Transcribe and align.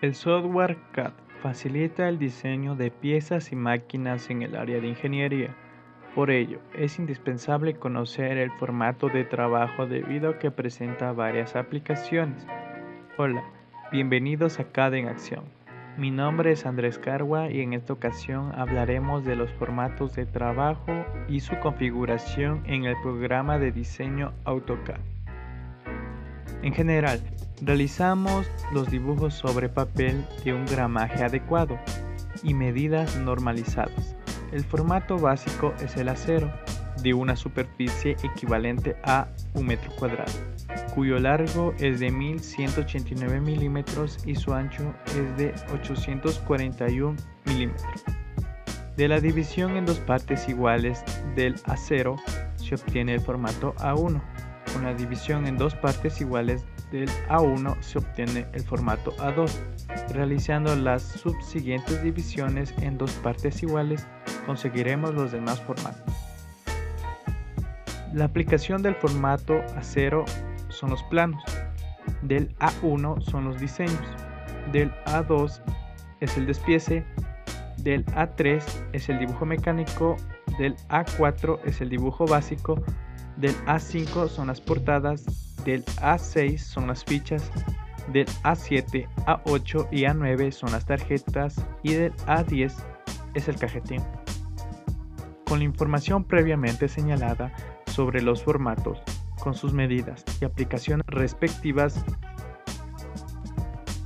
El 0.00 0.14
software 0.14 0.78
CAD 0.92 1.12
facilita 1.42 2.08
el 2.08 2.18
diseño 2.18 2.74
de 2.74 2.90
piezas 2.90 3.52
y 3.52 3.56
máquinas 3.56 4.30
en 4.30 4.40
el 4.40 4.56
área 4.56 4.80
de 4.80 4.88
ingeniería. 4.88 5.54
Por 6.14 6.30
ello, 6.30 6.58
es 6.72 6.98
indispensable 6.98 7.74
conocer 7.74 8.38
el 8.38 8.50
formato 8.52 9.08
de 9.08 9.24
trabajo 9.24 9.86
debido 9.86 10.30
a 10.30 10.38
que 10.38 10.50
presenta 10.50 11.12
varias 11.12 11.54
aplicaciones. 11.54 12.46
Hola, 13.18 13.44
bienvenidos 13.92 14.58
a 14.58 14.72
CAD 14.72 14.94
en 14.94 15.08
Acción. 15.08 15.44
Mi 15.98 16.10
nombre 16.10 16.52
es 16.52 16.64
Andrés 16.64 16.98
Cargua 16.98 17.50
y 17.50 17.60
en 17.60 17.74
esta 17.74 17.92
ocasión 17.92 18.52
hablaremos 18.58 19.26
de 19.26 19.36
los 19.36 19.52
formatos 19.52 20.14
de 20.14 20.24
trabajo 20.24 21.04
y 21.28 21.40
su 21.40 21.58
configuración 21.58 22.62
en 22.64 22.86
el 22.86 22.96
programa 23.02 23.58
de 23.58 23.70
diseño 23.70 24.32
AutoCAD. 24.44 25.19
En 26.62 26.74
general, 26.74 27.20
realizamos 27.62 28.46
los 28.72 28.90
dibujos 28.90 29.34
sobre 29.34 29.68
papel 29.68 30.26
de 30.44 30.52
un 30.52 30.66
gramaje 30.66 31.24
adecuado 31.24 31.78
y 32.42 32.54
medidas 32.54 33.16
normalizadas. 33.16 34.16
El 34.52 34.64
formato 34.64 35.18
básico 35.18 35.72
es 35.80 35.96
el 35.96 36.08
acero, 36.08 36.52
de 37.02 37.14
una 37.14 37.36
superficie 37.36 38.16
equivalente 38.22 38.96
a 39.04 39.28
un 39.54 39.66
metro 39.66 39.90
cuadrado, 39.92 40.32
cuyo 40.94 41.18
largo 41.18 41.72
es 41.78 42.00
de 42.00 42.10
1189 42.10 43.40
milímetros 43.40 44.18
y 44.26 44.34
su 44.34 44.52
ancho 44.52 44.94
es 45.06 45.36
de 45.38 45.54
841 45.72 47.16
milímetros. 47.46 48.04
De 48.96 49.08
la 49.08 49.20
división 49.20 49.76
en 49.76 49.86
dos 49.86 49.98
partes 50.00 50.48
iguales 50.48 51.02
del 51.34 51.54
acero 51.64 52.16
se 52.56 52.74
obtiene 52.74 53.14
el 53.14 53.20
formato 53.20 53.74
A1 53.76 54.20
con 54.72 54.84
la 54.84 54.94
división 54.94 55.46
en 55.46 55.56
dos 55.56 55.74
partes 55.74 56.20
iguales 56.20 56.64
del 56.90 57.08
A1 57.28 57.80
se 57.80 57.98
obtiene 57.98 58.46
el 58.52 58.62
formato 58.62 59.12
A2. 59.18 59.50
Realizando 60.12 60.74
las 60.76 61.02
subsiguientes 61.02 62.02
divisiones 62.02 62.74
en 62.80 62.98
dos 62.98 63.12
partes 63.12 63.62
iguales. 63.62 64.06
Conseguiremos 64.46 65.14
los 65.14 65.32
demás 65.32 65.60
formatos. 65.60 66.14
La 68.12 68.24
aplicación 68.24 68.82
del 68.82 68.96
formato 68.96 69.60
A0 69.76 70.24
son 70.68 70.90
los 70.90 71.02
planos, 71.04 71.42
del 72.22 72.56
A1 72.58 73.22
son 73.22 73.44
los 73.44 73.60
diseños, 73.60 74.00
del 74.72 74.92
A2 75.04 75.60
es 76.20 76.36
el 76.36 76.46
despiece, 76.46 77.04
del 77.78 78.04
A3 78.06 78.62
es 78.92 79.08
el 79.08 79.20
dibujo 79.20 79.46
mecánico, 79.46 80.16
del 80.58 80.76
A4 80.88 81.60
es 81.64 81.80
el 81.80 81.88
dibujo 81.88 82.26
básico, 82.26 82.82
del 83.40 83.56
A5 83.66 84.28
son 84.28 84.48
las 84.48 84.60
portadas, 84.60 85.24
del 85.64 85.84
A6 85.96 86.58
son 86.58 86.88
las 86.88 87.04
fichas, 87.04 87.50
del 88.12 88.26
A7, 88.42 89.08
A8 89.26 89.88
y 89.90 90.02
A9 90.02 90.50
son 90.50 90.72
las 90.72 90.84
tarjetas 90.84 91.64
y 91.82 91.94
del 91.94 92.14
A10 92.26 92.72
es 93.34 93.48
el 93.48 93.56
cajetín. 93.56 94.02
Con 95.46 95.58
la 95.60 95.64
información 95.64 96.24
previamente 96.24 96.88
señalada 96.88 97.52
sobre 97.86 98.22
los 98.22 98.42
formatos, 98.42 99.00
con 99.42 99.54
sus 99.54 99.72
medidas 99.72 100.24
y 100.40 100.44
aplicaciones 100.44 101.06
respectivas, 101.06 102.04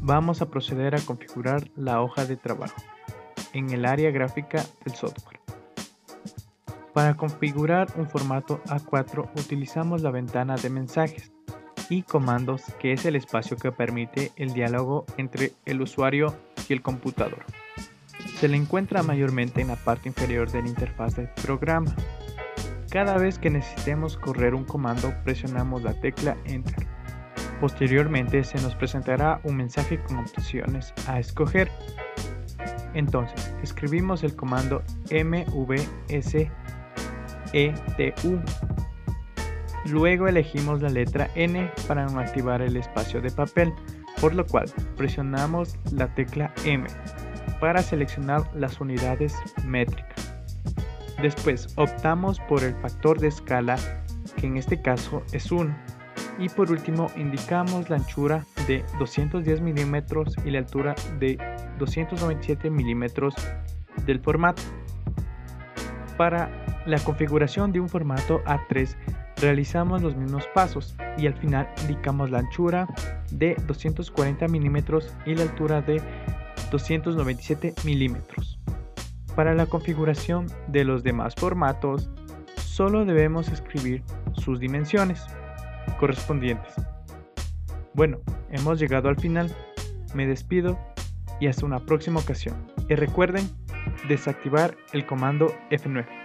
vamos 0.00 0.42
a 0.42 0.50
proceder 0.50 0.94
a 0.94 1.00
configurar 1.00 1.70
la 1.76 2.02
hoja 2.02 2.24
de 2.26 2.36
trabajo 2.36 2.82
en 3.52 3.70
el 3.70 3.84
área 3.84 4.10
gráfica 4.10 4.64
del 4.84 4.94
software. 4.94 5.39
Para 6.92 7.14
configurar 7.14 7.88
un 7.96 8.08
formato 8.08 8.60
A4 8.64 9.30
utilizamos 9.36 10.02
la 10.02 10.10
ventana 10.10 10.56
de 10.56 10.70
mensajes 10.70 11.30
y 11.88 12.02
comandos 12.02 12.62
que 12.80 12.92
es 12.92 13.04
el 13.04 13.14
espacio 13.14 13.56
que 13.56 13.70
permite 13.70 14.32
el 14.36 14.52
diálogo 14.52 15.06
entre 15.16 15.52
el 15.66 15.82
usuario 15.82 16.34
y 16.68 16.72
el 16.72 16.82
computador. 16.82 17.44
Se 18.38 18.48
le 18.48 18.56
encuentra 18.56 19.02
mayormente 19.02 19.60
en 19.60 19.68
la 19.68 19.76
parte 19.76 20.08
inferior 20.08 20.50
de 20.50 20.62
la 20.62 20.68
interfaz 20.68 21.16
del 21.16 21.28
programa. 21.28 21.94
Cada 22.90 23.18
vez 23.18 23.38
que 23.38 23.50
necesitemos 23.50 24.16
correr 24.16 24.54
un 24.54 24.64
comando 24.64 25.12
presionamos 25.22 25.82
la 25.82 25.94
tecla 25.94 26.36
Enter. 26.44 26.86
Posteriormente 27.60 28.42
se 28.42 28.60
nos 28.62 28.74
presentará 28.74 29.40
un 29.44 29.56
mensaje 29.56 30.02
con 30.02 30.18
opciones 30.18 30.92
a 31.06 31.20
escoger. 31.20 31.70
Entonces, 32.94 33.54
escribimos 33.62 34.24
el 34.24 34.34
comando 34.34 34.82
mvs 35.10 36.50
ETU. 37.52 38.40
Luego 39.86 40.28
elegimos 40.28 40.82
la 40.82 40.90
letra 40.90 41.30
N 41.34 41.70
para 41.88 42.06
no 42.06 42.20
activar 42.20 42.62
el 42.62 42.76
espacio 42.76 43.20
de 43.20 43.30
papel, 43.30 43.72
por 44.20 44.34
lo 44.34 44.46
cual 44.46 44.70
presionamos 44.96 45.76
la 45.92 46.14
tecla 46.14 46.52
M 46.64 46.86
para 47.60 47.82
seleccionar 47.82 48.50
las 48.54 48.80
unidades 48.80 49.34
métricas. 49.64 50.34
Después 51.22 51.68
optamos 51.76 52.40
por 52.40 52.64
el 52.64 52.74
factor 52.76 53.20
de 53.20 53.28
escala, 53.28 53.76
que 54.36 54.46
en 54.46 54.56
este 54.56 54.80
caso 54.80 55.22
es 55.32 55.52
1. 55.52 55.76
Y 56.38 56.48
por 56.48 56.70
último 56.70 57.10
indicamos 57.16 57.90
la 57.90 57.96
anchura 57.96 58.46
de 58.66 58.82
210 58.98 59.60
milímetros 59.60 60.34
y 60.44 60.50
la 60.50 60.60
altura 60.60 60.94
de 61.18 61.36
297 61.78 62.70
milímetros 62.70 63.34
del 64.06 64.20
formato. 64.20 64.62
Para 66.20 66.50
la 66.84 66.98
configuración 66.98 67.72
de 67.72 67.80
un 67.80 67.88
formato 67.88 68.44
A3 68.44 68.94
realizamos 69.38 70.02
los 70.02 70.16
mismos 70.16 70.46
pasos 70.54 70.94
y 71.16 71.26
al 71.26 71.32
final 71.32 71.66
indicamos 71.80 72.30
la 72.30 72.40
anchura 72.40 72.86
de 73.30 73.56
240 73.66 74.46
milímetros 74.48 75.14
y 75.24 75.34
la 75.34 75.44
altura 75.44 75.80
de 75.80 76.02
297 76.70 77.72
milímetros. 77.86 78.60
Para 79.34 79.54
la 79.54 79.64
configuración 79.64 80.46
de 80.68 80.84
los 80.84 81.02
demás 81.02 81.34
formatos, 81.34 82.10
solo 82.58 83.06
debemos 83.06 83.48
escribir 83.48 84.02
sus 84.34 84.60
dimensiones 84.60 85.24
correspondientes. 85.98 86.74
Bueno, 87.94 88.18
hemos 88.50 88.78
llegado 88.78 89.08
al 89.08 89.16
final. 89.16 89.50
Me 90.12 90.26
despido 90.26 90.78
y 91.40 91.46
hasta 91.46 91.64
una 91.64 91.78
próxima 91.78 92.20
ocasión. 92.20 92.56
Y 92.90 92.94
recuerden 92.94 93.48
desactivar 94.08 94.76
el 94.92 95.06
comando 95.06 95.54
F9. 95.70 96.19